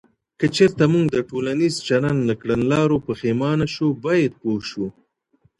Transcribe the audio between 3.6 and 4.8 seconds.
شو، باید پوه